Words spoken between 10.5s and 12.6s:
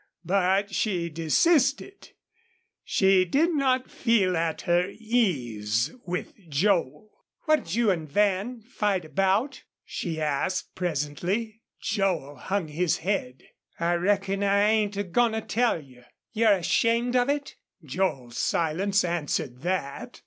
presently. Joel